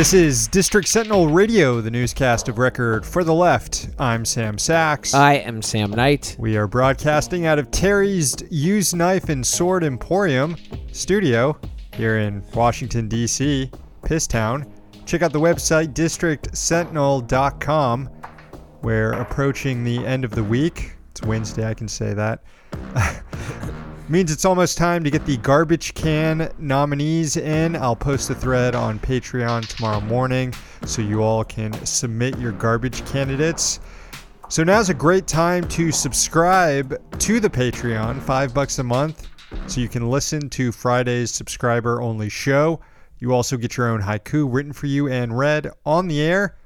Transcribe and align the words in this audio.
This 0.00 0.14
is 0.14 0.48
District 0.48 0.88
Sentinel 0.88 1.28
Radio, 1.28 1.82
the 1.82 1.90
newscast 1.90 2.48
of 2.48 2.56
record 2.56 3.04
for 3.04 3.22
the 3.22 3.34
left. 3.34 3.90
I'm 3.98 4.24
Sam 4.24 4.56
Sachs. 4.56 5.12
I 5.12 5.34
am 5.34 5.60
Sam 5.60 5.90
Knight. 5.90 6.36
We 6.38 6.56
are 6.56 6.66
broadcasting 6.66 7.44
out 7.44 7.58
of 7.58 7.70
Terry's 7.70 8.34
Used 8.50 8.96
Knife 8.96 9.28
and 9.28 9.46
Sword 9.46 9.84
Emporium 9.84 10.56
studio 10.90 11.60
here 11.92 12.16
in 12.16 12.42
Washington, 12.54 13.08
D.C., 13.08 13.70
Pisstown. 14.00 14.72
Check 15.04 15.20
out 15.20 15.34
the 15.34 15.38
website 15.38 15.92
districtsentinel.com. 15.92 18.08
We're 18.80 19.12
approaching 19.12 19.84
the 19.84 19.98
end 20.06 20.24
of 20.24 20.30
the 20.30 20.44
week. 20.44 20.96
It's 21.10 21.20
Wednesday, 21.24 21.68
I 21.68 21.74
can 21.74 21.88
say 21.88 22.14
that. 22.14 22.42
Means 24.10 24.32
it's 24.32 24.44
almost 24.44 24.76
time 24.76 25.04
to 25.04 25.10
get 25.10 25.24
the 25.24 25.36
garbage 25.36 25.94
can 25.94 26.52
nominees 26.58 27.36
in. 27.36 27.76
I'll 27.76 27.94
post 27.94 28.28
a 28.28 28.34
thread 28.34 28.74
on 28.74 28.98
Patreon 28.98 29.68
tomorrow 29.68 30.00
morning 30.00 30.52
so 30.84 31.00
you 31.00 31.22
all 31.22 31.44
can 31.44 31.72
submit 31.86 32.36
your 32.36 32.50
garbage 32.50 33.06
candidates. 33.06 33.78
So 34.48 34.64
now's 34.64 34.88
a 34.88 34.94
great 34.94 35.28
time 35.28 35.62
to 35.68 35.92
subscribe 35.92 37.00
to 37.20 37.38
the 37.38 37.48
Patreon, 37.48 38.20
five 38.20 38.52
bucks 38.52 38.80
a 38.80 38.82
month, 38.82 39.28
so 39.68 39.80
you 39.80 39.88
can 39.88 40.10
listen 40.10 40.50
to 40.50 40.72
Friday's 40.72 41.30
subscriber 41.30 42.02
only 42.02 42.28
show. 42.28 42.80
You 43.20 43.32
also 43.32 43.56
get 43.56 43.76
your 43.76 43.90
own 43.90 44.02
haiku 44.02 44.52
written 44.52 44.72
for 44.72 44.86
you 44.86 45.06
and 45.08 45.38
read 45.38 45.70
on 45.86 46.08
the 46.08 46.20
air. 46.20 46.56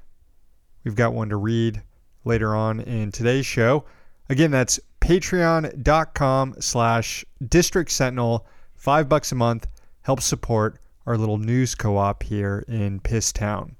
We've 0.82 0.96
got 0.96 1.12
one 1.12 1.28
to 1.28 1.36
read 1.36 1.82
later 2.24 2.56
on 2.56 2.80
in 2.80 3.12
today's 3.12 3.44
show. 3.44 3.84
Again, 4.30 4.50
that's 4.50 4.80
patreon.com 5.04 6.54
slash 6.60 7.26
district 7.46 7.90
sentinel 7.90 8.46
five 8.74 9.06
bucks 9.06 9.32
a 9.32 9.34
month 9.34 9.66
helps 10.00 10.24
support 10.24 10.78
our 11.04 11.18
little 11.18 11.36
news 11.36 11.74
co-op 11.74 12.22
here 12.22 12.64
in 12.68 12.98
pisstown 13.00 13.74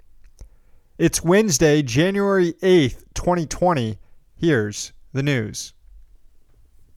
it's 0.99 1.25
wednesday 1.25 1.81
january 1.81 2.53
8th 2.63 3.05
2020 3.15 3.97
here's 4.37 4.93
the 5.15 5.23
news 5.23 5.73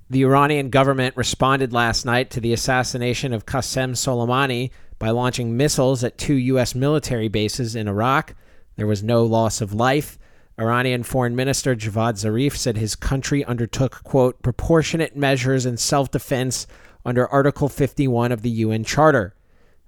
The 0.10 0.24
Iranian 0.26 0.72
government 0.72 1.16
responded 1.16 1.72
last 1.72 2.06
night 2.06 2.30
to 2.32 2.42
the 2.42 2.52
assassination 2.52 3.32
of 3.32 3.46
Qasem 3.46 3.92
Soleimani 3.92 4.72
by 5.00 5.10
launching 5.12 5.56
missiles 5.56 6.04
at 6.04 6.18
two 6.18 6.34
U.S. 6.34 6.76
military 6.76 7.30
bases 7.30 7.76
in 7.76 7.88
Iraq. 7.88 8.34
There 8.76 8.88
was 8.88 9.04
no 9.04 9.24
loss 9.24 9.62
of 9.62 9.74
life. 9.74 10.18
Iranian 10.60 11.04
Foreign 11.04 11.36
Minister 11.36 11.76
Javad 11.76 12.14
Zarif 12.14 12.56
said 12.56 12.78
his 12.78 12.96
country 12.96 13.46
undertook, 13.46 14.04
quote, 14.04 14.42
proportionate 14.42 15.16
measures 15.16 15.68
in 15.68 15.78
self 15.78 16.10
defense 16.10 16.66
under 17.06 17.28
Article 17.28 17.70
51 17.70 18.32
of 18.32 18.42
the 18.42 18.50
UN 18.50 18.84
Charter. 18.84 19.36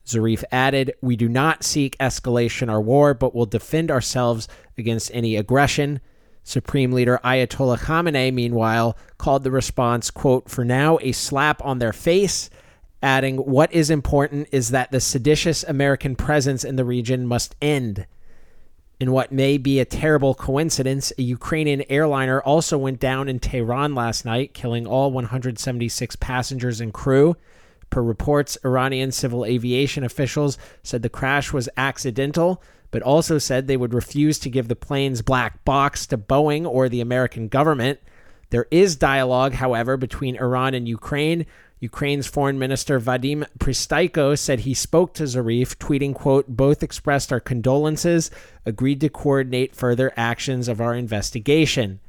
Zarif 0.05 0.43
added, 0.51 0.93
We 1.01 1.15
do 1.15 1.27
not 1.27 1.63
seek 1.63 1.97
escalation 1.97 2.71
or 2.71 2.81
war, 2.81 3.15
but 3.15 3.33
will 3.33 3.47
defend 3.47 3.89
ourselves 3.89 4.47
against 4.77 5.09
any 5.11 5.35
aggression. 5.35 6.01
Supreme 6.43 6.91
Leader 6.91 7.19
Ayatollah 7.23 7.79
Khamenei, 7.79 8.31
meanwhile, 8.31 8.95
called 9.17 9.43
the 9.43 9.51
response, 9.51 10.11
quote, 10.11 10.49
for 10.49 10.63
now 10.63 10.99
a 11.01 11.11
slap 11.11 11.63
on 11.65 11.79
their 11.79 11.93
face, 11.93 12.49
adding, 13.01 13.37
What 13.37 13.73
is 13.73 13.89
important 13.89 14.47
is 14.51 14.69
that 14.69 14.91
the 14.91 14.99
seditious 14.99 15.63
American 15.63 16.15
presence 16.15 16.63
in 16.63 16.75
the 16.75 16.85
region 16.85 17.25
must 17.25 17.55
end. 17.59 18.05
In 18.99 19.13
what 19.13 19.31
may 19.31 19.57
be 19.57 19.79
a 19.79 19.85
terrible 19.85 20.35
coincidence, 20.35 21.13
a 21.17 21.21
Ukrainian 21.21 21.83
airliner 21.89 22.41
also 22.41 22.77
went 22.77 22.99
down 22.99 23.29
in 23.29 23.39
Tehran 23.39 23.95
last 23.95 24.25
night, 24.25 24.53
killing 24.53 24.85
all 24.85 25.09
176 25.09 26.17
passengers 26.17 26.81
and 26.81 26.93
crew. 26.93 27.37
Per 27.89 28.03
reports, 28.03 28.57
Iranian 28.65 29.13
civil 29.13 29.45
aviation 29.45 30.03
officials 30.03 30.57
said 30.83 31.01
the 31.01 31.07
crash 31.07 31.53
was 31.53 31.69
accidental, 31.77 32.61
but 32.91 33.01
also 33.01 33.37
said 33.37 33.67
they 33.67 33.77
would 33.77 33.93
refuse 33.93 34.37
to 34.39 34.49
give 34.49 34.67
the 34.67 34.75
plane's 34.75 35.21
black 35.21 35.63
box 35.63 36.05
to 36.07 36.17
Boeing 36.17 36.67
or 36.67 36.89
the 36.89 36.99
American 36.99 37.47
government. 37.47 37.99
There 38.49 38.67
is 38.69 38.97
dialogue, 38.97 39.53
however, 39.53 39.95
between 39.95 40.35
Iran 40.35 40.73
and 40.73 40.89
Ukraine. 40.89 41.45
Ukraine's 41.79 42.27
foreign 42.27 42.59
minister 42.59 42.99
Vadim 42.99 43.45
Pristaiko 43.57 44.37
said 44.37 44.61
he 44.61 44.73
spoke 44.73 45.13
to 45.13 45.23
Zarif, 45.23 45.77
tweeting, 45.77 46.13
quote, 46.13 46.47
both 46.47 46.83
expressed 46.83 47.31
our 47.31 47.39
condolences, 47.39 48.29
agreed 48.65 48.99
to 49.01 49.09
coordinate 49.09 49.75
further 49.75 50.11
actions 50.17 50.67
of 50.67 50.81
our 50.81 50.93
investigation. 50.93 52.01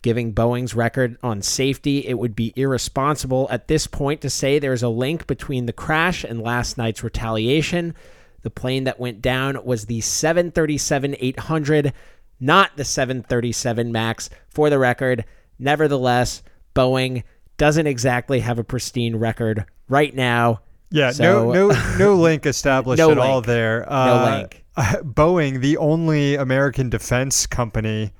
Giving 0.00 0.32
Boeing's 0.32 0.74
record 0.74 1.16
on 1.22 1.42
safety, 1.42 2.06
it 2.06 2.18
would 2.18 2.34
be 2.34 2.54
irresponsible 2.56 3.46
at 3.50 3.68
this 3.68 3.86
point 3.86 4.22
to 4.22 4.30
say 4.30 4.58
there's 4.58 4.82
a 4.82 4.88
link 4.88 5.26
between 5.26 5.66
the 5.66 5.72
crash 5.72 6.24
and 6.24 6.42
last 6.42 6.78
night's 6.78 7.04
retaliation. 7.04 7.94
The 8.40 8.50
plane 8.50 8.84
that 8.84 8.98
went 8.98 9.22
down 9.22 9.64
was 9.64 9.86
the 9.86 10.00
737 10.00 11.16
800, 11.20 11.92
not 12.40 12.76
the 12.76 12.84
737 12.84 13.92
MAX, 13.92 14.30
for 14.48 14.70
the 14.70 14.78
record. 14.78 15.24
Nevertheless, 15.58 16.42
Boeing 16.74 17.22
doesn't 17.56 17.86
exactly 17.86 18.40
have 18.40 18.58
a 18.58 18.64
pristine 18.64 19.16
record 19.16 19.64
right 19.88 20.14
now. 20.14 20.60
Yeah, 20.90 21.10
So- 21.12 21.52
no, 21.52 21.68
no, 21.70 21.94
no 21.98 22.14
link 22.16 22.46
established 22.46 22.98
No 22.98 23.10
at 23.10 23.18
all 23.18 23.36
link. 23.36 23.46
there. 23.46 23.80
No 23.88 23.96
Uh, 23.96 24.36
link. 24.38 24.64
Boeing, 25.04 25.60
the 25.60 25.76
only 25.76 26.34
American 26.34 26.88
defense 26.90 27.46
company 27.46 28.12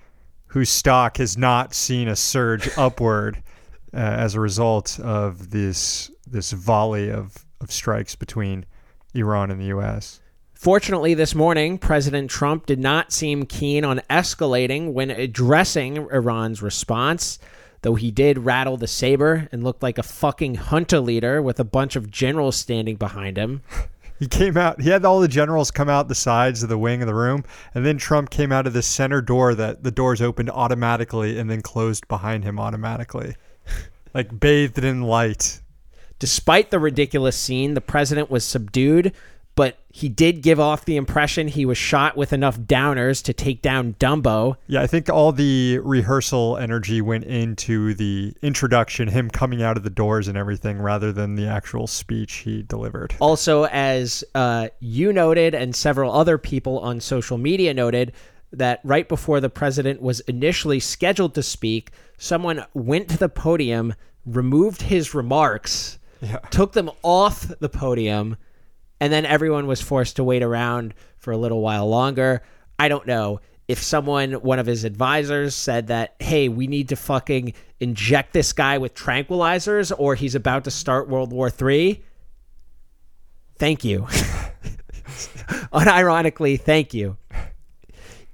whose 0.47 0.69
stock 0.71 1.17
has 1.17 1.37
not 1.39 1.75
seen 1.75 2.09
a 2.09 2.17
surge 2.17 2.69
upward 2.77 3.43
uh, 3.95 3.97
as 3.97 4.35
a 4.35 4.41
result 4.41 4.99
of 5.01 5.51
this 5.51 6.11
this 6.27 6.53
volley 6.53 7.11
of, 7.11 7.35
of 7.61 7.71
strikes 7.71 8.15
between 8.15 8.65
Iran 9.15 9.51
and 9.51 9.61
the 9.61 9.67
U.S. 9.67 10.21
Fortunately, 10.55 11.13
this 11.13 11.35
morning, 11.35 11.77
President 11.77 12.31
Trump 12.31 12.65
did 12.67 12.79
not 12.79 13.13
seem 13.13 13.45
keen 13.45 13.85
on 13.85 14.01
escalating 14.09 14.93
when 14.93 15.11
addressing 15.11 15.97
Iran's 15.97 16.63
response, 16.63 17.39
though 17.83 17.95
he 17.95 18.11
did 18.11 18.39
rattle 18.39 18.77
the 18.77 18.87
saber 18.87 19.49
and 19.53 19.63
looked 19.63 19.83
like 19.83 19.99
a 19.99 20.03
fucking 20.03 20.55
hunter 20.55 21.01
leader 21.01 21.43
with 21.43 21.61
a 21.61 21.65
bunch 21.65 21.95
of 21.95 22.11
generals 22.11 22.57
standing 22.57 22.97
behind 22.97 23.37
him. 23.37 23.63
He 24.19 24.29
came 24.29 24.57
out. 24.57 24.81
He 24.81 24.89
had 24.89 25.05
all 25.05 25.19
the 25.19 25.27
generals 25.27 25.73
come 25.73 25.89
out 25.89 26.07
the 26.07 26.15
sides 26.15 26.63
of 26.63 26.69
the 26.69 26.79
wing 26.79 27.03
of 27.03 27.09
the 27.09 27.15
room, 27.15 27.45
and 27.75 27.85
then 27.85 27.99
Trump 27.99 28.31
came 28.31 28.53
out 28.53 28.69
of 28.69 28.73
the 28.73 28.81
center 28.81 29.21
door 29.21 29.53
that 29.57 29.83
the 29.83 29.91
doors 29.91 30.23
opened 30.23 30.49
automatically 30.49 31.41
and 31.41 31.51
then 31.51 31.61
closed 31.61 32.07
behind 32.07 32.45
him 32.45 32.61
automatically, 32.61 33.35
like 34.15 34.39
bathed 34.39 34.79
in 34.79 35.03
light. 35.03 35.61
Despite 36.21 36.71
the 36.71 36.79
ridiculous 36.79 37.37
scene, 37.37 37.75
the 37.75 37.81
president 37.81 38.31
was 38.31 38.45
subdued, 38.45 39.13
but 39.55 39.79
he 39.91 40.09
did 40.09 40.41
give 40.43 40.59
off 40.59 40.85
the 40.87 40.97
impression 40.97 41.47
he 41.49 41.67
was 41.67 41.77
shot 41.77 42.17
with 42.17 42.33
enough 42.33 42.59
downers 42.59 43.23
to 43.25 43.33
take 43.35 43.61
down 43.61 43.95
Dumbo. 43.99 44.57
Yeah, 44.67 44.81
I 44.81 44.87
think 44.87 45.11
all 45.11 45.33
the 45.33 45.79
rehearsal 45.81 46.57
energy 46.57 47.03
went 47.03 47.25
into 47.25 47.93
the 47.95 48.33
introduction, 48.41 49.09
him 49.09 49.29
coming 49.29 49.63
out 49.63 49.77
of 49.77 49.83
the 49.83 49.91
doors 49.91 50.29
and 50.29 50.39
everything, 50.39 50.79
rather 50.81 51.13
than 51.13 51.35
the 51.35 51.47
actual 51.47 51.87
speech 51.87 52.37
he 52.37 52.63
delivered. 52.63 53.15
Also, 53.21 53.65
as 53.67 54.25
uh, 54.35 54.69
you 54.81 55.13
noted, 55.13 55.55
and 55.55 55.77
several 55.77 56.13
other 56.13 56.39
people 56.39 56.79
on 56.79 57.01
social 57.01 57.37
media 57.37 57.75
noted, 57.75 58.13
that 58.53 58.81
right 58.85 59.09
before 59.09 59.41
the 59.41 59.51
president 59.51 60.01
was 60.01 60.21
initially 60.21 60.81
scheduled 60.81 61.35
to 61.35 61.43
speak, 61.43 61.91
someone 62.19 62.65
went 62.75 63.09
to 63.11 63.19
the 63.19 63.29
podium, 63.29 63.95
removed 64.25 64.83
his 64.83 65.15
remarks, 65.15 65.99
Yeah. 66.23 66.37
took 66.51 66.73
them 66.73 66.91
off 67.03 67.51
the 67.61 67.69
podium, 67.69 68.37
and 69.03 69.13
then 69.13 69.27
everyone 69.27 69.67
was 69.67 69.83
forced 69.83 70.15
to 70.15 70.23
wait 70.23 70.45
around 70.45 70.95
for 71.19 71.33
a 71.33 71.37
little 71.37 71.61
while 71.61 71.89
longer. 71.89 72.41
I 72.79 72.87
don't 72.87 73.05
know 73.05 73.41
if 73.67 73.83
someone, 73.83 74.35
one 74.35 74.61
of 74.61 74.67
his 74.67 74.85
advisors, 74.85 75.57
said 75.57 75.89
that, 75.89 76.15
hey, 76.21 76.49
we 76.49 76.69
need 76.69 76.91
to 76.91 76.95
fucking 76.95 77.55
inject 77.81 78.33
this 78.33 78.53
guy 78.53 78.79
with 78.79 78.95
tranquilizers 78.95 79.91
or 79.99 80.15
he's 80.15 80.37
about 80.37 80.63
to 80.65 80.71
start 80.71 81.09
World 81.09 81.33
War 81.33 81.51
III. 81.51 82.01
Thank 83.59 83.83
you. 83.83 84.03
Unironically, 85.73 86.61
thank 86.61 86.95
you. 86.95 87.17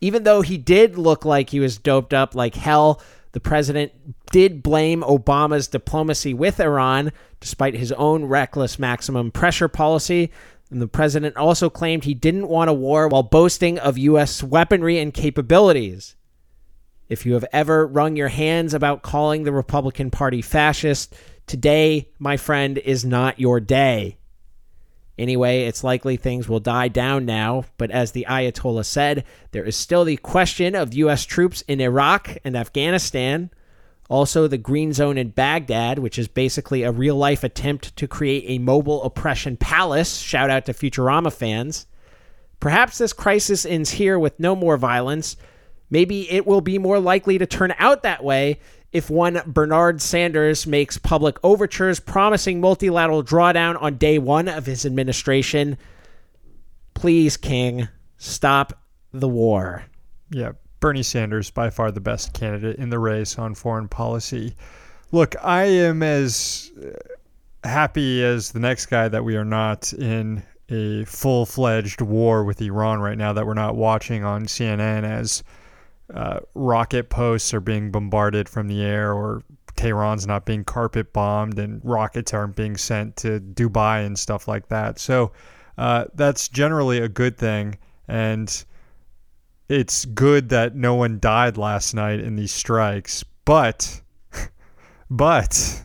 Even 0.03 0.25
though 0.25 0.43
he 0.43 0.59
did 0.59 0.99
look 0.99 1.25
like 1.25 1.49
he 1.49 1.61
was 1.61 1.79
doped 1.79 2.13
up 2.13 2.35
like 2.35 2.55
hell, 2.55 3.01
the 3.33 3.41
president 3.41 3.93
did 4.33 4.63
blame 4.63 5.01
Obama's 5.01 5.69
diplomacy 5.69 6.35
with 6.35 6.61
Iran, 6.61 7.13
despite 7.41 7.75
his 7.75 7.93
own 7.93 8.27
reckless 8.27 8.79
maximum 8.79 9.31
pressure 9.31 9.69
policy. 9.69 10.31
And 10.71 10.83
the 10.83 10.89
president 10.89 11.37
also 11.37 11.71
claimed 11.71 12.05
he 12.05 12.15
didn't 12.15 12.49
want 12.49 12.69
a 12.69 12.75
war 12.75 13.09
while 13.09 13.23
boasting 13.23 13.79
of 13.79 13.97
U.S. 13.97 14.43
weaponry 14.43 14.99
and 14.99 15.15
capabilities. 15.15 16.15
If 17.09 17.25
you 17.25 17.35
have 17.35 17.47
ever 17.53 17.87
wrung 17.87 18.17
your 18.17 18.29
hands 18.29 18.75
about 18.75 19.03
calling 19.03 19.45
the 19.45 19.53
Republican 19.53 20.11
Party 20.11 20.43
fascist, 20.43 21.15
today, 21.47 22.11
my 22.19 22.37
friend, 22.37 22.77
is 22.77 23.05
not 23.05 23.41
your 23.41 23.61
day. 23.61 24.19
Anyway, 25.19 25.63
it's 25.65 25.83
likely 25.83 26.17
things 26.17 26.49
will 26.49 26.61
die 26.61 26.89
down 26.89 27.25
now, 27.25 27.65
but 27.77 27.91
as 27.91 28.13
the 28.13 28.27
Ayatollah 28.29 28.85
said, 28.85 29.25
there 29.51 29.65
is 29.65 29.75
still 29.75 30.05
the 30.05 30.17
question 30.19 30.77
of 30.77 30.95
U.S. 30.95 31.25
troops 31.25 31.63
in 31.63 31.81
Iraq 31.81 32.37
and 32.45 32.57
Afghanistan. 32.57 33.51
Also, 34.09 34.47
the 34.47 34.57
Green 34.57 34.95
Zone 34.95 35.19
in 35.19 35.31
Baghdad, 35.31 35.99
which 35.99 36.19
is 36.19 36.29
basically 36.29 36.83
a 36.83 36.93
real 36.93 37.17
life 37.17 37.45
attempt 37.45 37.95
to 37.97 38.09
create 38.09 38.45
a 38.47 38.59
mobile 38.59 39.03
oppression 39.03 39.57
palace. 39.57 40.19
Shout 40.19 40.49
out 40.49 40.65
to 40.67 40.73
Futurama 40.73 41.33
fans. 41.33 41.87
Perhaps 42.59 42.99
this 42.99 43.13
crisis 43.13 43.67
ends 43.67 43.91
here 43.91 44.19
with 44.19 44.41
no 44.41 44.57
more 44.57 44.79
violence. 44.79 45.37
Maybe 45.91 46.31
it 46.31 46.47
will 46.47 46.63
be 46.63 46.79
more 46.79 46.99
likely 46.99 47.39
to 47.39 47.47
turn 47.47 47.75
out 47.79 48.03
that 48.03 48.25
way 48.25 48.61
if 48.93 49.11
one 49.11 49.41
Bernard 49.47 50.01
Sanders 50.01 50.67
makes 50.67 50.97
public 50.97 51.37
overtures 51.45 52.01
promising 52.01 52.61
multilateral 52.61 53.23
drawdown 53.23 53.81
on 53.81 53.97
day 53.97 54.19
one 54.19 54.49
of 54.49 54.67
his 54.67 54.87
administration. 54.87 55.77
Please, 56.95 57.37
King, 57.37 57.89
stop 58.17 58.73
the 59.13 59.29
war. 59.29 59.85
Yeah, 60.31 60.53
Bernie 60.81 61.03
Sanders, 61.03 61.51
by 61.51 61.71
far 61.71 61.91
the 61.91 62.01
best 62.01 62.33
candidate 62.33 62.77
in 62.77 62.91
the 62.91 62.99
race 62.99 63.39
on 63.39 63.55
foreign 63.55 63.89
policy. 63.89 64.55
Look, 65.11 65.35
I 65.43 65.65
am 65.65 66.03
as 66.03 66.71
happy 67.65 68.23
as 68.25 68.53
the 68.53 68.61
next 68.61 68.87
guy 68.87 69.09
that 69.09 69.25
we 69.25 69.37
are 69.37 69.45
not 69.45 69.93
in 69.93 70.43
a 70.69 71.05
full 71.05 71.47
fledged 71.47 72.01
war 72.01 72.45
with 72.45 72.61
Iran 72.61 73.01
right 73.01 73.17
now, 73.17 73.33
that 73.33 73.47
we're 73.47 73.55
not 73.55 73.75
watching 73.75 74.25
on 74.25 74.45
CNN 74.47 75.05
as 75.05 75.43
uh, 76.13 76.41
rocket 76.55 77.11
posts 77.11 77.53
are 77.53 77.61
being 77.61 77.91
bombarded 77.91 78.49
from 78.49 78.69
the 78.69 78.83
air 78.83 79.13
or 79.13 79.43
Tehran's 79.77 80.27
not 80.27 80.45
being 80.45 80.65
carpet 80.65 81.13
bombed 81.13 81.59
and 81.59 81.81
rockets 81.85 82.35
aren't 82.35 82.57
being 82.57 82.77
sent 82.77 83.17
to 83.19 83.41
Dubai 83.41 84.05
and 84.05 84.19
stuff 84.19 84.49
like 84.49 84.69
that. 84.69 84.99
So 84.99 85.33
uh, 85.77 86.07
that's 86.15 86.49
generally 86.49 86.99
a 86.99 87.09
good 87.09 87.39
thing. 87.39 87.79
And 88.09 88.65
it's 89.69 90.05
good 90.07 90.49
that 90.49 90.75
no 90.75 90.95
one 90.95 91.19
died 91.19 91.57
last 91.57 91.95
night 91.95 92.21
in 92.21 92.37
these 92.37 92.53
strikes. 92.53 93.25
But, 93.45 94.01
but, 95.11 95.85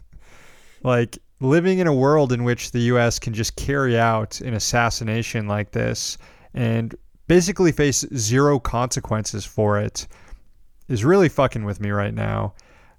like, 0.83 1.17
living 1.39 1.79
in 1.79 1.87
a 1.87 1.93
world 1.93 2.31
in 2.31 2.43
which 2.43 2.71
the 2.71 2.79
U.S. 2.79 3.19
can 3.19 3.33
just 3.33 3.55
carry 3.55 3.97
out 3.99 4.39
an 4.41 4.53
assassination 4.53 5.47
like 5.47 5.71
this 5.71 6.17
and 6.53 6.95
basically 7.27 7.71
face 7.71 8.05
zero 8.15 8.59
consequences 8.59 9.45
for 9.45 9.79
it 9.79 10.07
is 10.87 11.03
really 11.03 11.29
fucking 11.29 11.65
with 11.65 11.79
me 11.79 11.91
right 11.91 12.13
now. 12.13 12.53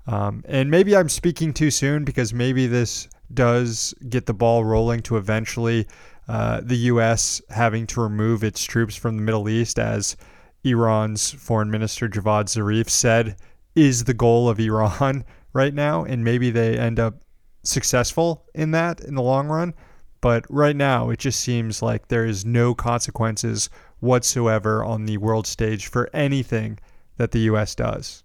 Um, 0.07 0.43
and 0.47 0.71
maybe 0.71 0.95
I'm 0.97 1.09
speaking 1.09 1.55
too 1.55 1.71
soon 1.71 2.05
because 2.05 2.35
maybe 2.35 2.67
this 2.67 3.09
does 3.33 3.95
get 4.09 4.27
the 4.27 4.35
ball 4.35 4.65
rolling 4.65 5.01
to 5.03 5.17
eventually 5.17 5.87
uh, 6.29 6.61
the 6.63 6.77
U.S. 6.77 7.41
having 7.51 7.87
to 7.89 8.03
remove 8.03 8.45
its 8.45 8.63
troops 8.65 8.97
from 8.97 9.17
the 9.17 9.23
Middle 9.23 9.49
East, 9.49 9.79
as 9.79 10.17
Iran's 10.65 11.31
foreign 11.31 11.71
minister 11.71 12.09
Javad 12.09 12.47
Zarif 12.47 12.89
said 12.89 13.37
is 13.75 14.05
the 14.05 14.15
goal 14.15 14.49
of 14.49 14.59
Iran 14.59 15.25
right 15.53 15.75
now. 15.75 16.05
And 16.05 16.25
maybe 16.25 16.51
they 16.51 16.79
end 16.79 16.99
up 16.99 17.23
successful 17.63 18.45
in 18.55 18.71
that 18.73 19.01
in 19.01 19.15
the 19.15 19.23
long 19.23 19.49
run. 19.49 19.75
But 20.21 20.47
right 20.49 20.75
now, 20.75 21.11
it 21.11 21.19
just 21.19 21.41
seems 21.41 21.83
like 21.83 22.09
there 22.09 22.25
is 22.25 22.47
no 22.47 22.75
consequences 22.75 23.69
whatsoever 24.01 24.83
on 24.83 25.05
the 25.05 25.19
world 25.19 25.47
stage 25.47 25.87
for 25.87 26.09
anything 26.15 26.79
that 27.19 27.31
the 27.31 27.41
U.S. 27.41 27.75
does. 27.75 28.25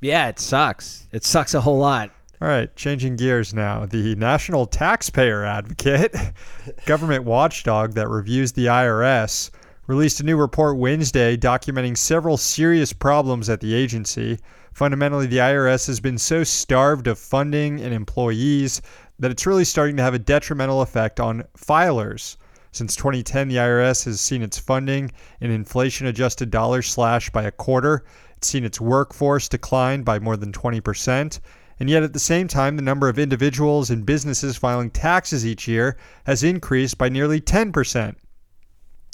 Yeah, 0.00 0.28
it 0.28 0.38
sucks. 0.38 1.08
It 1.12 1.24
sucks 1.24 1.54
a 1.54 1.60
whole 1.60 1.78
lot. 1.78 2.10
All 2.42 2.48
right, 2.48 2.74
changing 2.76 3.16
gears 3.16 3.54
now. 3.54 3.86
The 3.86 4.16
National 4.16 4.66
Taxpayer 4.66 5.44
Advocate, 5.44 6.14
government 6.84 7.24
watchdog 7.24 7.94
that 7.94 8.08
reviews 8.08 8.52
the 8.52 8.66
IRS, 8.66 9.50
released 9.86 10.18
a 10.20 10.24
new 10.24 10.36
report 10.36 10.78
Wednesday 10.78 11.36
documenting 11.36 11.96
several 11.96 12.38
serious 12.38 12.92
problems 12.92 13.50
at 13.50 13.60
the 13.60 13.74
agency. 13.74 14.38
Fundamentally, 14.72 15.26
the 15.26 15.36
IRS 15.38 15.86
has 15.86 16.00
been 16.00 16.16
so 16.16 16.42
starved 16.42 17.06
of 17.06 17.18
funding 17.18 17.80
and 17.80 17.92
employees 17.92 18.80
that 19.18 19.30
it's 19.30 19.46
really 19.46 19.64
starting 19.64 19.96
to 19.96 20.02
have 20.02 20.14
a 20.14 20.18
detrimental 20.18 20.80
effect 20.80 21.20
on 21.20 21.44
filers. 21.58 22.36
Since 22.72 22.96
2010, 22.96 23.48
the 23.48 23.56
IRS 23.56 24.06
has 24.06 24.20
seen 24.20 24.42
its 24.42 24.58
funding 24.58 25.12
in 25.40 25.50
inflation 25.50 26.06
adjusted 26.06 26.50
dollars 26.50 26.88
slash 26.88 27.30
by 27.30 27.42
a 27.42 27.52
quarter. 27.52 28.04
It's 28.36 28.48
seen 28.48 28.64
its 28.64 28.80
workforce 28.80 29.48
decline 29.48 30.02
by 30.02 30.18
more 30.18 30.36
than 30.36 30.50
20%. 30.50 31.40
And 31.78 31.90
yet, 31.90 32.02
at 32.02 32.12
the 32.12 32.18
same 32.18 32.48
time, 32.48 32.76
the 32.76 32.82
number 32.82 33.08
of 33.08 33.18
individuals 33.18 33.90
and 33.90 34.06
businesses 34.06 34.56
filing 34.56 34.90
taxes 34.90 35.44
each 35.44 35.68
year 35.68 35.96
has 36.24 36.42
increased 36.42 36.96
by 36.96 37.08
nearly 37.08 37.40
10%. 37.40 38.16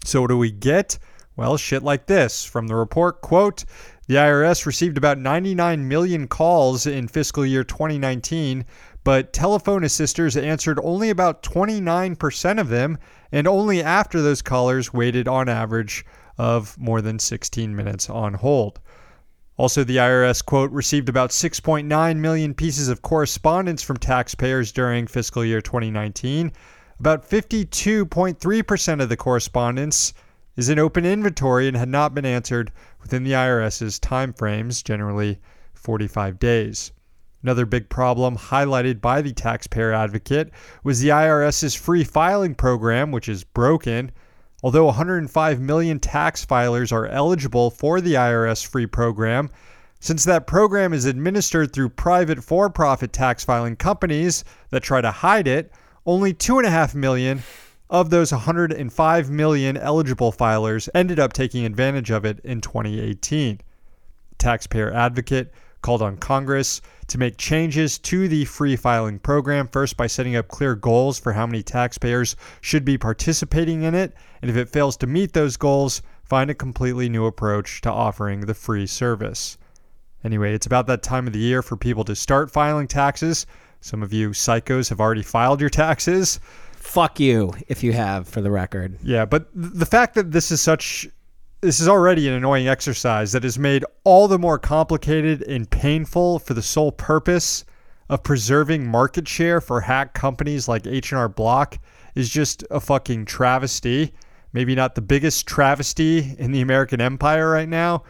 So, 0.04 0.22
what 0.22 0.28
do 0.28 0.38
we 0.38 0.50
get? 0.50 0.98
Well, 1.36 1.56
shit 1.56 1.82
like 1.82 2.06
this. 2.06 2.44
From 2.44 2.66
the 2.66 2.74
report, 2.74 3.20
quote, 3.20 3.64
the 4.06 4.16
IRS 4.16 4.66
received 4.66 4.98
about 4.98 5.18
99 5.18 5.86
million 5.86 6.26
calls 6.26 6.86
in 6.86 7.06
fiscal 7.06 7.46
year 7.46 7.64
2019, 7.64 8.64
but 9.04 9.32
telephone 9.32 9.84
assisters 9.84 10.36
answered 10.36 10.80
only 10.82 11.10
about 11.10 11.42
29% 11.42 12.60
of 12.60 12.68
them, 12.68 12.98
and 13.30 13.46
only 13.46 13.82
after 13.82 14.20
those 14.20 14.42
callers 14.42 14.92
waited 14.92 15.28
on 15.28 15.48
average 15.48 16.04
of 16.38 16.76
more 16.78 17.00
than 17.00 17.18
16 17.18 17.76
minutes 17.76 18.10
on 18.10 18.34
hold. 18.34 18.80
Also, 19.56 19.84
the 19.84 19.98
IRS, 19.98 20.44
quote, 20.44 20.70
received 20.72 21.08
about 21.08 21.30
6.9 21.30 22.16
million 22.16 22.54
pieces 22.54 22.88
of 22.88 23.02
correspondence 23.02 23.82
from 23.82 23.98
taxpayers 23.98 24.72
during 24.72 25.06
fiscal 25.06 25.44
year 25.44 25.60
2019. 25.60 26.50
About 27.00 27.26
52.3% 27.26 29.02
of 29.02 29.08
the 29.08 29.16
correspondence 29.16 30.12
is 30.54 30.68
in 30.68 30.78
open 30.78 31.06
inventory 31.06 31.66
and 31.66 31.74
had 31.74 31.88
not 31.88 32.14
been 32.14 32.26
answered 32.26 32.70
within 33.00 33.24
the 33.24 33.32
IRS's 33.32 33.98
timeframes, 33.98 34.84
generally 34.84 35.40
45 35.72 36.38
days. 36.38 36.92
Another 37.42 37.64
big 37.64 37.88
problem 37.88 38.36
highlighted 38.36 39.00
by 39.00 39.22
the 39.22 39.32
taxpayer 39.32 39.94
advocate 39.94 40.50
was 40.84 41.00
the 41.00 41.08
IRS's 41.08 41.74
free 41.74 42.04
filing 42.04 42.54
program, 42.54 43.12
which 43.12 43.30
is 43.30 43.44
broken. 43.44 44.12
Although 44.62 44.84
105 44.84 45.58
million 45.58 46.00
tax 46.00 46.44
filers 46.44 46.92
are 46.92 47.06
eligible 47.06 47.70
for 47.70 48.02
the 48.02 48.12
IRS 48.12 48.66
free 48.66 48.86
program, 48.86 49.48
since 50.00 50.24
that 50.24 50.46
program 50.46 50.92
is 50.92 51.06
administered 51.06 51.72
through 51.72 51.88
private 51.88 52.44
for 52.44 52.68
profit 52.68 53.14
tax 53.14 53.42
filing 53.42 53.76
companies 53.76 54.44
that 54.68 54.82
try 54.82 55.00
to 55.00 55.10
hide 55.10 55.48
it, 55.48 55.72
only 56.06 56.32
2.5 56.32 56.94
million 56.94 57.42
of 57.88 58.10
those 58.10 58.32
105 58.32 59.30
million 59.30 59.76
eligible 59.76 60.32
filers 60.32 60.88
ended 60.94 61.18
up 61.18 61.32
taking 61.32 61.64
advantage 61.64 62.10
of 62.10 62.24
it 62.24 62.40
in 62.44 62.60
2018. 62.60 63.60
Taxpayer 64.38 64.92
Advocate 64.92 65.52
called 65.82 66.02
on 66.02 66.16
Congress 66.16 66.80
to 67.08 67.18
make 67.18 67.36
changes 67.36 67.98
to 67.98 68.28
the 68.28 68.44
free 68.44 68.76
filing 68.76 69.18
program, 69.18 69.66
first 69.68 69.96
by 69.96 70.06
setting 70.06 70.36
up 70.36 70.48
clear 70.48 70.74
goals 70.74 71.18
for 71.18 71.32
how 71.32 71.46
many 71.46 71.62
taxpayers 71.62 72.36
should 72.60 72.84
be 72.84 72.98
participating 72.98 73.82
in 73.82 73.94
it, 73.94 74.14
and 74.42 74.50
if 74.50 74.56
it 74.56 74.68
fails 74.68 74.96
to 74.98 75.06
meet 75.06 75.32
those 75.32 75.56
goals, 75.56 76.02
find 76.22 76.50
a 76.50 76.54
completely 76.54 77.08
new 77.08 77.26
approach 77.26 77.80
to 77.80 77.90
offering 77.90 78.40
the 78.40 78.54
free 78.54 78.86
service. 78.86 79.58
Anyway, 80.22 80.54
it's 80.54 80.66
about 80.66 80.86
that 80.86 81.02
time 81.02 81.26
of 81.26 81.32
the 81.32 81.38
year 81.38 81.62
for 81.62 81.76
people 81.76 82.04
to 82.04 82.14
start 82.14 82.50
filing 82.50 82.86
taxes. 82.86 83.46
Some 83.80 84.02
of 84.02 84.12
you 84.12 84.30
psychos 84.30 84.88
have 84.90 85.00
already 85.00 85.22
filed 85.22 85.60
your 85.60 85.70
taxes. 85.70 86.40
Fuck 86.72 87.20
you 87.20 87.52
if 87.68 87.82
you 87.82 87.92
have, 87.92 88.28
for 88.28 88.40
the 88.40 88.50
record. 88.50 88.98
Yeah, 89.02 89.24
but 89.24 89.48
the 89.54 89.86
fact 89.86 90.14
that 90.14 90.32
this 90.32 90.50
is 90.50 90.60
such 90.60 91.08
this 91.60 91.78
is 91.78 91.88
already 91.88 92.26
an 92.26 92.34
annoying 92.34 92.68
exercise 92.68 93.32
that 93.32 93.44
is 93.44 93.58
made 93.58 93.84
all 94.04 94.28
the 94.28 94.38
more 94.38 94.58
complicated 94.58 95.42
and 95.42 95.68
painful 95.68 96.38
for 96.38 96.54
the 96.54 96.62
sole 96.62 96.90
purpose 96.90 97.64
of 98.08 98.22
preserving 98.22 98.86
market 98.86 99.28
share 99.28 99.60
for 99.60 99.82
hack 99.82 100.14
companies 100.14 100.68
like 100.68 100.86
H&R 100.86 101.28
Block 101.28 101.78
is 102.14 102.30
just 102.30 102.64
a 102.70 102.80
fucking 102.80 103.26
travesty. 103.26 104.14
Maybe 104.52 104.74
not 104.74 104.94
the 104.94 105.02
biggest 105.02 105.46
travesty 105.46 106.34
in 106.38 106.50
the 106.50 106.62
American 106.62 107.00
empire 107.00 107.50
right 107.50 107.68
now, 107.68 108.04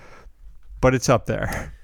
but 0.81 0.95
it's 0.95 1.09
up 1.09 1.27
there. 1.27 1.75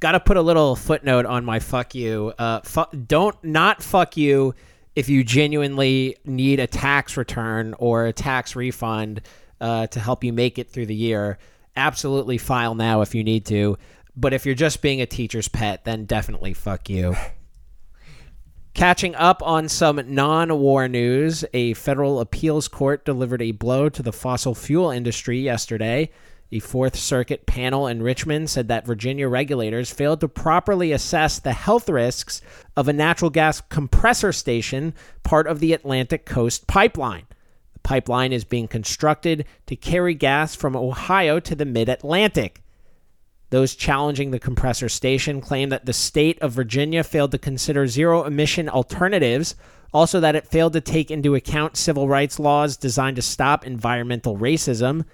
Got 0.00 0.12
to 0.12 0.20
put 0.20 0.36
a 0.36 0.42
little 0.42 0.76
footnote 0.76 1.26
on 1.26 1.44
my 1.44 1.58
fuck 1.58 1.94
you. 1.94 2.32
Uh, 2.38 2.60
fu- 2.60 2.96
don't 2.96 3.42
not 3.42 3.82
fuck 3.82 4.16
you 4.16 4.54
if 4.94 5.08
you 5.08 5.22
genuinely 5.24 6.16
need 6.24 6.58
a 6.58 6.66
tax 6.66 7.16
return 7.16 7.74
or 7.78 8.06
a 8.06 8.12
tax 8.12 8.56
refund 8.56 9.20
uh, 9.60 9.86
to 9.88 10.00
help 10.00 10.24
you 10.24 10.32
make 10.32 10.58
it 10.58 10.70
through 10.70 10.86
the 10.86 10.94
year, 10.94 11.38
absolutely 11.76 12.38
file 12.38 12.74
now 12.74 13.02
if 13.02 13.14
you 13.14 13.22
need 13.22 13.44
to. 13.46 13.78
But 14.16 14.32
if 14.32 14.46
you're 14.46 14.54
just 14.54 14.80
being 14.82 15.00
a 15.00 15.06
teacher's 15.06 15.48
pet, 15.48 15.84
then 15.84 16.06
definitely 16.06 16.54
fuck 16.54 16.88
you. 16.88 17.14
Catching 18.74 19.14
up 19.14 19.42
on 19.42 19.68
some 19.70 20.02
non 20.06 20.58
war 20.58 20.86
news, 20.88 21.44
a 21.54 21.72
federal 21.74 22.20
appeals 22.20 22.68
court 22.68 23.06
delivered 23.06 23.40
a 23.40 23.52
blow 23.52 23.88
to 23.88 24.02
the 24.02 24.12
fossil 24.12 24.54
fuel 24.54 24.90
industry 24.90 25.38
yesterday. 25.38 26.10
The 26.48 26.60
Fourth 26.60 26.94
Circuit 26.94 27.44
panel 27.44 27.88
in 27.88 28.02
Richmond 28.02 28.50
said 28.50 28.68
that 28.68 28.86
Virginia 28.86 29.26
regulators 29.28 29.92
failed 29.92 30.20
to 30.20 30.28
properly 30.28 30.92
assess 30.92 31.40
the 31.40 31.52
health 31.52 31.88
risks 31.88 32.40
of 32.76 32.86
a 32.86 32.92
natural 32.92 33.30
gas 33.30 33.60
compressor 33.60 34.32
station, 34.32 34.94
part 35.24 35.48
of 35.48 35.58
the 35.58 35.72
Atlantic 35.72 36.24
Coast 36.24 36.68
Pipeline. 36.68 37.26
The 37.72 37.80
pipeline 37.80 38.32
is 38.32 38.44
being 38.44 38.68
constructed 38.68 39.44
to 39.66 39.74
carry 39.74 40.14
gas 40.14 40.54
from 40.54 40.76
Ohio 40.76 41.40
to 41.40 41.56
the 41.56 41.64
mid 41.64 41.88
Atlantic. 41.88 42.62
Those 43.50 43.74
challenging 43.74 44.30
the 44.30 44.38
compressor 44.38 44.88
station 44.88 45.40
claim 45.40 45.70
that 45.70 45.86
the 45.86 45.92
state 45.92 46.40
of 46.40 46.52
Virginia 46.52 47.02
failed 47.02 47.32
to 47.32 47.38
consider 47.38 47.88
zero 47.88 48.24
emission 48.24 48.68
alternatives, 48.68 49.56
Also, 49.92 50.20
that 50.20 50.36
it 50.36 50.46
failed 50.46 50.74
to 50.74 50.80
take 50.80 51.10
into 51.10 51.34
account 51.34 51.76
civil 51.76 52.08
rights 52.08 52.38
laws 52.38 52.76
designed 52.76 53.16
to 53.16 53.22
stop 53.22 53.64
environmental 53.64 54.36
racism. 54.36 55.04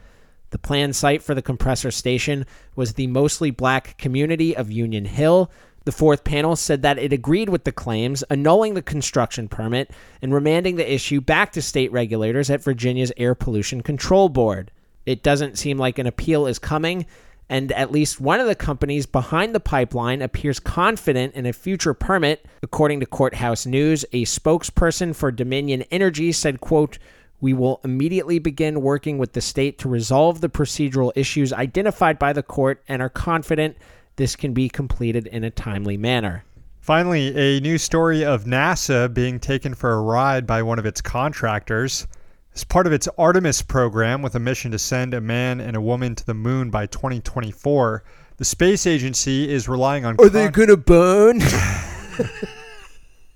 The 0.53 0.59
planned 0.59 0.95
site 0.95 1.23
for 1.23 1.35
the 1.35 1.43
compressor 1.43 1.91
station 1.91 2.47
was 2.77 2.93
the 2.93 3.07
mostly 3.07 3.51
black 3.51 3.97
community 3.99 4.55
of 4.55 4.71
Union 4.71 5.07
Hill. 5.07 5.51
The 5.85 5.93
fourth 5.93 6.25
panel 6.25 6.57
said 6.57 6.83
that 6.83 6.99
it 6.99 7.13
agreed 7.13 7.49
with 7.49 7.65
the 7.65 7.73
claims, 7.73 8.23
annulling 8.25 8.75
the 8.75 8.83
construction 8.83 9.49
permit 9.49 9.91
and 10.21 10.33
remanding 10.33 10.77
the 10.77 10.93
issue 10.93 11.21
back 11.23 11.53
to 11.53 11.63
state 11.63 11.91
regulators 11.91 12.51
at 12.51 12.63
Virginia's 12.63 13.13
Air 13.17 13.35
Pollution 13.35 13.83
Control 13.83 14.29
Board. 14.29 14.71
It 15.07 15.23
doesn't 15.23 15.59
seem 15.59 15.79
like 15.79 15.99
an 15.99 16.07
appeal 16.07 16.47
is 16.47 16.59
coming, 16.59 17.07
and 17.49 17.73
at 17.73 17.91
least 17.91 18.21
one 18.21 18.39
of 18.39 18.47
the 18.47 18.55
companies 18.55 19.07
behind 19.07 19.55
the 19.55 19.61
pipeline 19.61 20.23
appears 20.23 20.61
confident 20.61 21.35
in 21.35 21.47
a 21.47 21.53
future 21.53 21.95
permit. 21.95 22.47
According 22.63 23.01
to 23.01 23.07
Courthouse 23.07 23.67
News, 23.67 24.05
a 24.13 24.25
spokesperson 24.25 25.17
for 25.17 25.33
Dominion 25.33 25.83
Energy 25.91 26.31
said, 26.31 26.61
quote, 26.61 26.99
we 27.43 27.53
will 27.53 27.81
immediately 27.83 28.39
begin 28.39 28.81
working 28.81 29.19
with 29.19 29.33
the 29.33 29.41
state 29.41 29.77
to 29.77 29.89
resolve 29.89 30.41
the 30.41 30.49
procedural 30.49 31.11
issues 31.17 31.53
identified 31.53 32.17
by 32.17 32.33
the 32.33 32.43
court 32.43 32.81
and 32.89 33.03
are 33.03 33.11
confident 33.11 33.77
this 34.15 34.37
can 34.37 34.55
be 34.55 34.69
completed 34.69 35.27
in 35.27 35.43
a 35.43 35.51
timely 35.51 35.97
manner. 35.97 36.45
Finally, 36.81 37.37
a 37.37 37.61
new 37.61 37.79
story 37.79 38.25
of 38.25 38.45
NASA 38.45 39.13
being 39.13 39.41
taken 39.41 39.75
for 39.75 39.93
a 39.93 40.01
ride 40.01 40.47
by 40.47 40.63
one 40.63 40.79
of 40.79 40.87
its 40.87 41.01
contractors. 41.01 42.07
As 42.55 42.63
part 42.63 42.87
of 42.87 42.93
its 42.93 43.09
Artemis 43.19 43.61
program, 43.61 44.23
with 44.23 44.37
a 44.37 44.41
mission 44.41 44.71
to 44.71 44.79
send 44.79 45.13
a 45.13 45.21
man 45.21 45.61
and 45.61 45.75
a 45.75 45.81
woman 45.81 46.15
to 46.15 46.25
the 46.25 46.35
moon 46.35 46.71
by 46.71 46.87
2024, 46.87 48.05
the 48.37 48.45
space 48.45 48.87
agency 48.87 49.53
is 49.53 49.69
relying 49.69 50.05
on. 50.05 50.15
Are 50.21 50.29
they 50.29 50.49
gonna 50.49 50.77
burn? 50.77 51.41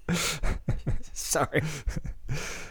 Sorry. 1.13 1.63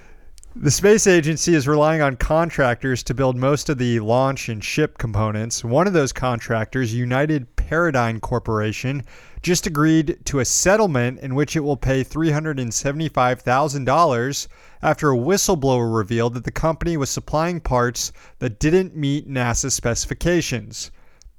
The 0.57 0.71
space 0.71 1.05
agency 1.05 1.53
is 1.53 1.67
relying 1.67 2.01
on 2.01 2.15
contractors 2.15 3.03
to 3.03 3.13
build 3.13 3.35
most 3.35 3.67
of 3.67 3.77
the 3.77 3.99
launch 3.99 4.47
and 4.47 4.63
ship 4.63 4.97
components. 4.97 5.65
One 5.65 5.85
of 5.85 5.91
those 5.91 6.13
contractors, 6.13 6.93
United 6.93 7.57
Paradigm 7.57 8.21
Corporation, 8.21 9.03
just 9.41 9.67
agreed 9.67 10.17
to 10.23 10.39
a 10.39 10.45
settlement 10.45 11.19
in 11.19 11.35
which 11.35 11.57
it 11.57 11.59
will 11.59 11.75
pay 11.75 12.05
$375,000 12.05 14.47
after 14.81 15.11
a 15.11 15.17
whistleblower 15.17 15.93
revealed 15.93 16.35
that 16.35 16.45
the 16.45 16.51
company 16.51 16.95
was 16.95 17.09
supplying 17.09 17.59
parts 17.59 18.13
that 18.39 18.57
didn't 18.57 18.95
meet 18.95 19.29
NASA 19.29 19.69
specifications. 19.69 20.89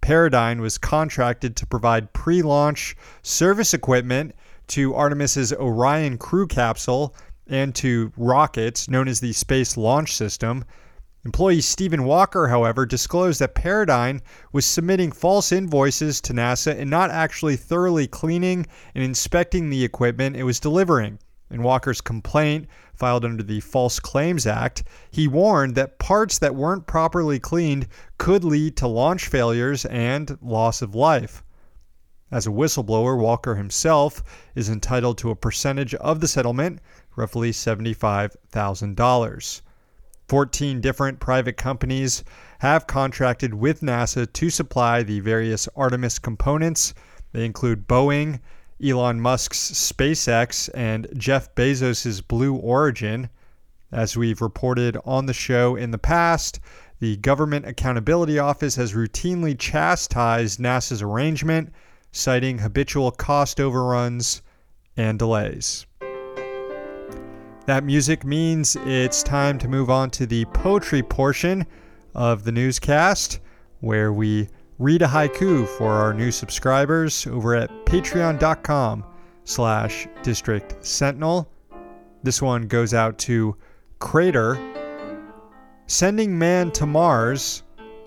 Paradigm 0.02 0.58
was 0.58 0.76
contracted 0.76 1.56
to 1.56 1.64
provide 1.64 2.12
pre 2.12 2.42
launch 2.42 2.94
service 3.22 3.72
equipment 3.72 4.34
to 4.68 4.94
Artemis's 4.94 5.52
Orion 5.52 6.18
crew 6.18 6.46
capsule 6.46 7.14
and 7.46 7.74
to 7.76 8.12
rockets 8.16 8.88
known 8.88 9.08
as 9.08 9.20
the 9.20 9.32
Space 9.32 9.76
Launch 9.76 10.14
System. 10.14 10.64
Employee 11.24 11.60
Stephen 11.60 12.04
Walker, 12.04 12.48
however, 12.48 12.86
disclosed 12.86 13.40
that 13.40 13.54
Paradigm 13.54 14.20
was 14.52 14.64
submitting 14.64 15.10
false 15.10 15.50
invoices 15.50 16.20
to 16.20 16.32
NASA 16.32 16.78
and 16.78 16.88
not 16.88 17.10
actually 17.10 17.56
thoroughly 17.56 18.06
cleaning 18.06 18.66
and 18.94 19.02
inspecting 19.02 19.68
the 19.68 19.84
equipment 19.84 20.36
it 20.36 20.44
was 20.44 20.60
delivering. 20.60 21.18
In 21.50 21.62
Walker's 21.62 22.00
complaint, 22.00 22.66
filed 22.94 23.24
under 23.24 23.42
the 23.42 23.60
False 23.60 24.00
Claims 24.00 24.46
Act, 24.46 24.82
he 25.10 25.28
warned 25.28 25.76
that 25.76 25.98
parts 25.98 26.38
that 26.38 26.56
weren't 26.56 26.88
properly 26.88 27.38
cleaned 27.38 27.86
could 28.18 28.42
lead 28.42 28.76
to 28.78 28.88
launch 28.88 29.28
failures 29.28 29.84
and 29.84 30.36
loss 30.40 30.82
of 30.82 30.96
life. 30.96 31.44
As 32.30 32.46
a 32.46 32.50
whistleblower, 32.50 33.16
Walker 33.16 33.54
himself 33.54 34.22
is 34.56 34.68
entitled 34.68 35.16
to 35.18 35.30
a 35.30 35.36
percentage 35.36 35.94
of 35.94 36.20
the 36.20 36.26
settlement, 36.26 36.80
roughly 37.14 37.52
$75,000. 37.52 39.60
14 40.28 40.80
different 40.80 41.20
private 41.20 41.56
companies 41.56 42.24
have 42.58 42.88
contracted 42.88 43.54
with 43.54 43.80
NASA 43.80 44.32
to 44.32 44.50
supply 44.50 45.04
the 45.04 45.20
various 45.20 45.68
Artemis 45.76 46.18
components. 46.18 46.94
They 47.30 47.44
include 47.44 47.86
Boeing, 47.86 48.40
Elon 48.84 49.20
Musk's 49.20 49.70
SpaceX, 49.70 50.68
and 50.74 51.06
Jeff 51.16 51.54
Bezos' 51.54 52.26
Blue 52.26 52.56
Origin. 52.56 53.30
As 53.92 54.16
we've 54.16 54.42
reported 54.42 54.96
on 55.04 55.26
the 55.26 55.32
show 55.32 55.76
in 55.76 55.92
the 55.92 55.98
past, 55.98 56.58
the 56.98 57.18
Government 57.18 57.66
Accountability 57.66 58.40
Office 58.40 58.74
has 58.74 58.94
routinely 58.94 59.56
chastised 59.56 60.58
NASA's 60.58 61.02
arrangement, 61.02 61.72
citing 62.16 62.58
habitual 62.58 63.10
cost 63.10 63.60
overruns 63.60 64.42
and 64.96 65.18
delays. 65.18 65.86
That 67.66 67.84
music 67.84 68.24
means 68.24 68.76
it's 68.86 69.22
time 69.22 69.58
to 69.58 69.68
move 69.68 69.90
on 69.90 70.10
to 70.10 70.26
the 70.26 70.44
poetry 70.46 71.02
portion 71.02 71.66
of 72.14 72.44
the 72.44 72.52
newscast, 72.52 73.40
where 73.80 74.12
we 74.12 74.48
read 74.78 75.02
a 75.02 75.06
haiku 75.06 75.66
for 75.66 75.92
our 75.92 76.14
new 76.14 76.30
subscribers 76.30 77.26
over 77.26 77.54
at 77.54 77.70
patreon.com 77.86 79.04
slash 79.44 80.08
district 80.22 80.84
sentinel. 80.84 81.50
This 82.22 82.40
one 82.40 82.62
goes 82.66 82.94
out 82.94 83.18
to 83.18 83.56
Crater. 83.98 84.58
Sending 85.86 86.38
man 86.38 86.70
to 86.72 86.86
Mars. 86.86 87.62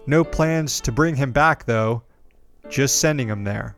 No 0.08 0.24
plans 0.24 0.82
to 0.82 0.92
bring 0.92 1.16
him 1.16 1.32
back, 1.32 1.66
though. 1.66 2.04
Just 2.70 3.00
sending 3.00 3.28
him 3.28 3.44
there. 3.44 3.75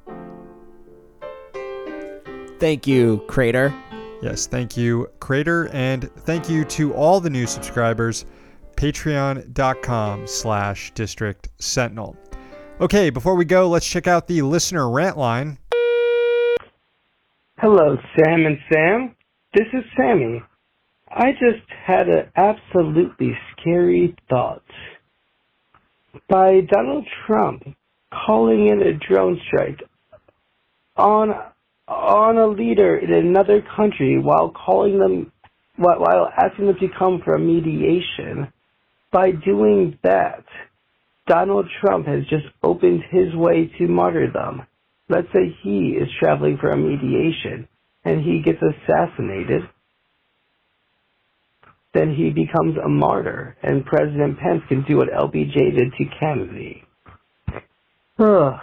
Thank 2.61 2.85
you, 2.85 3.23
Crater. 3.25 3.73
Yes, 4.21 4.45
thank 4.45 4.77
you, 4.77 5.09
Crater, 5.19 5.67
and 5.73 6.11
thank 6.13 6.47
you 6.47 6.63
to 6.65 6.93
all 6.93 7.19
the 7.19 7.27
new 7.27 7.47
subscribers. 7.47 8.25
Patreon.com 8.75 10.27
slash 10.27 10.91
District 10.91 11.49
Sentinel. 11.57 12.15
Okay, 12.79 13.09
before 13.09 13.33
we 13.33 13.45
go, 13.45 13.67
let's 13.67 13.87
check 13.87 14.05
out 14.05 14.27
the 14.27 14.43
listener 14.43 14.91
rant 14.91 15.17
line. 15.17 15.57
Hello, 17.57 17.97
Sam 18.15 18.45
and 18.45 18.59
Sam. 18.71 19.15
This 19.55 19.65
is 19.73 19.83
Sammy. 19.97 20.43
I 21.09 21.31
just 21.31 21.67
had 21.83 22.09
an 22.09 22.29
absolutely 22.35 23.35
scary 23.53 24.15
thought. 24.29 24.61
By 26.29 26.61
Donald 26.71 27.07
Trump 27.25 27.63
calling 28.13 28.67
in 28.67 28.83
a 28.83 28.93
drone 28.93 29.41
strike 29.47 29.81
on 30.95 31.33
on 31.91 32.37
a 32.37 32.47
leader 32.47 32.97
in 32.97 33.13
another 33.13 33.61
country 33.75 34.17
while 34.19 34.49
calling 34.49 34.99
them 34.99 35.31
while 35.77 36.29
asking 36.37 36.67
them 36.67 36.77
to 36.79 36.87
come 36.97 37.21
for 37.23 37.35
a 37.35 37.39
mediation. 37.39 38.51
By 39.11 39.31
doing 39.31 39.97
that, 40.03 40.43
Donald 41.27 41.67
Trump 41.81 42.07
has 42.07 42.23
just 42.29 42.45
opened 42.63 43.01
his 43.09 43.35
way 43.35 43.71
to 43.77 43.87
martyrdom. 43.87 44.65
Let's 45.09 45.27
say 45.33 45.55
he 45.63 45.97
is 45.99 46.07
traveling 46.19 46.57
for 46.59 46.69
a 46.69 46.77
mediation 46.77 47.67
and 48.05 48.21
he 48.21 48.41
gets 48.43 48.59
assassinated. 48.61 49.63
Then 51.93 52.15
he 52.15 52.29
becomes 52.29 52.77
a 52.77 52.87
martyr 52.87 53.57
and 53.61 53.85
President 53.85 54.39
Pence 54.39 54.61
can 54.69 54.83
do 54.83 54.97
what 54.97 55.09
LBJ 55.09 55.75
did 55.75 55.93
to 55.97 56.05
Kennedy. 56.19 56.83
Ugh. 58.19 58.59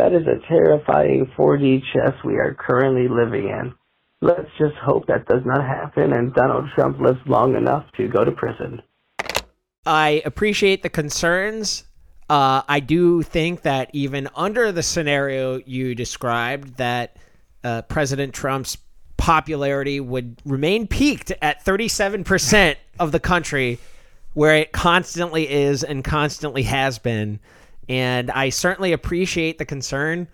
That 0.00 0.14
is 0.14 0.26
a 0.26 0.40
terrifying 0.48 1.30
4D 1.36 1.82
chess 1.92 2.14
we 2.24 2.36
are 2.36 2.56
currently 2.58 3.06
living 3.06 3.50
in. 3.50 3.74
Let's 4.22 4.48
just 4.58 4.74
hope 4.82 5.06
that 5.08 5.28
does 5.28 5.42
not 5.44 5.60
happen 5.60 6.14
and 6.14 6.32
Donald 6.32 6.70
Trump 6.74 6.98
lives 6.98 7.18
long 7.26 7.54
enough 7.54 7.84
to 7.98 8.08
go 8.08 8.24
to 8.24 8.32
prison. 8.32 8.80
I 9.84 10.22
appreciate 10.24 10.82
the 10.82 10.88
concerns. 10.88 11.84
Uh, 12.30 12.62
I 12.66 12.80
do 12.80 13.20
think 13.20 13.60
that 13.60 13.90
even 13.92 14.30
under 14.34 14.72
the 14.72 14.82
scenario 14.82 15.60
you 15.66 15.94
described, 15.94 16.78
that 16.78 17.18
uh, 17.62 17.82
President 17.82 18.32
Trump's 18.32 18.78
popularity 19.18 20.00
would 20.00 20.40
remain 20.46 20.86
peaked 20.86 21.30
at 21.42 21.62
37% 21.62 22.76
of 22.98 23.12
the 23.12 23.20
country, 23.20 23.78
where 24.32 24.56
it 24.56 24.72
constantly 24.72 25.46
is 25.46 25.84
and 25.84 26.02
constantly 26.02 26.62
has 26.62 26.98
been. 26.98 27.38
And 27.90 28.30
I 28.30 28.50
certainly 28.50 28.92
appreciate 28.92 29.58
the 29.58 29.64
concern. 29.64 30.28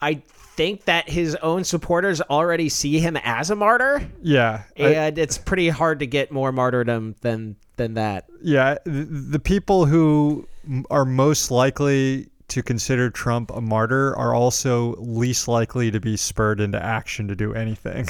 I 0.00 0.22
think 0.24 0.86
that 0.86 1.06
his 1.06 1.34
own 1.36 1.62
supporters 1.62 2.22
already 2.22 2.70
see 2.70 2.98
him 3.00 3.18
as 3.22 3.50
a 3.50 3.54
martyr. 3.54 4.10
Yeah. 4.22 4.62
And 4.74 5.18
I, 5.18 5.20
it's 5.20 5.36
pretty 5.36 5.68
hard 5.68 5.98
to 5.98 6.06
get 6.06 6.32
more 6.32 6.50
martyrdom 6.50 7.16
than 7.20 7.56
than 7.76 7.94
that. 7.94 8.28
Yeah, 8.42 8.78
the, 8.84 9.04
the 9.04 9.38
people 9.38 9.84
who 9.84 10.48
are 10.90 11.04
most 11.04 11.50
likely 11.50 12.30
to 12.48 12.62
consider 12.62 13.10
Trump 13.10 13.50
a 13.50 13.60
martyr 13.60 14.16
are 14.16 14.34
also 14.34 14.94
least 14.96 15.48
likely 15.48 15.90
to 15.90 16.00
be 16.00 16.16
spurred 16.16 16.60
into 16.60 16.82
action 16.82 17.28
to 17.28 17.36
do 17.36 17.52
anything. 17.52 18.08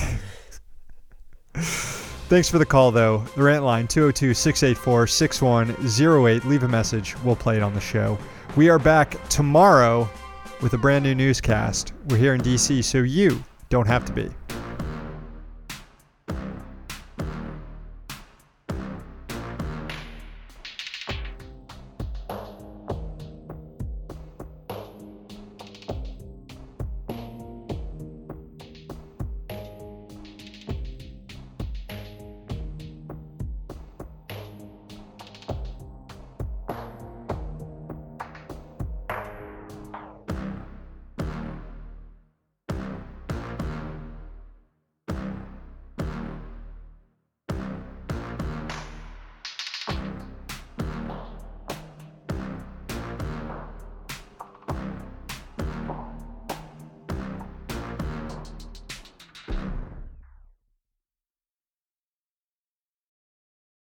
Thanks 2.29 2.51
for 2.51 2.59
the 2.59 2.67
call, 2.67 2.91
though. 2.91 3.25
The 3.37 3.43
rant 3.43 3.65
line 3.65 3.89
202 3.89 4.35
684 4.35 5.07
6108. 5.07 6.45
Leave 6.45 6.63
a 6.63 6.69
message. 6.69 7.17
We'll 7.25 7.35
play 7.35 7.57
it 7.57 7.63
on 7.63 7.73
the 7.73 7.81
show. 7.81 8.19
We 8.55 8.69
are 8.69 8.79
back 8.79 9.17
tomorrow 9.31 10.07
with 10.61 10.75
a 10.75 10.79
brand 10.79 11.05
new 11.05 11.15
newscast. 11.15 11.95
We're 12.11 12.19
here 12.19 12.35
in 12.35 12.43
DC, 12.43 12.85
so 12.85 12.99
you 12.99 13.43
don't 13.71 13.87
have 13.87 14.05
to 14.05 14.13
be. 14.13 14.29